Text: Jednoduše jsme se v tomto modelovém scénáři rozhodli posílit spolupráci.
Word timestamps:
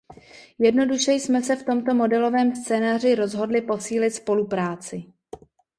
Jednoduše 0.59 1.11
jsme 1.13 1.41
se 1.41 1.55
v 1.55 1.63
tomto 1.63 1.95
modelovém 1.95 2.55
scénáři 2.55 3.15
rozhodli 3.15 3.61
posílit 3.61 4.13
spolupráci. 4.13 5.03